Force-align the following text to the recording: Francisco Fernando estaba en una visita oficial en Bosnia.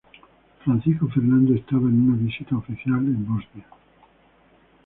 Francisco 0.65 1.07
Fernando 1.09 1.53
estaba 1.53 1.83
en 1.83 2.09
una 2.09 2.17
visita 2.17 2.55
oficial 2.57 2.95
en 3.01 3.23
Bosnia. 3.23 3.65